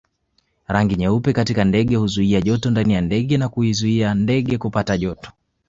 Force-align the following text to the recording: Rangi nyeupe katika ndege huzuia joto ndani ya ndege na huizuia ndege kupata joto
Rangi 0.67 0.95
nyeupe 0.95 1.33
katika 1.33 1.63
ndege 1.65 1.95
huzuia 1.95 2.41
joto 2.41 2.69
ndani 2.71 2.93
ya 2.93 3.01
ndege 3.01 3.37
na 3.37 3.45
huizuia 3.45 4.13
ndege 4.15 4.57
kupata 4.57 4.97
joto 4.97 5.31